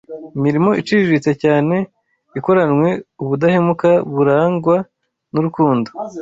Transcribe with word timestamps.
Imirimo 0.37 0.69
iciriritse 0.81 1.31
cyane 1.43 1.75
ikoranwe 2.39 2.89
ubudahemuka 3.23 3.89
burangwa 4.15 4.77
n’urukundo 5.33 5.89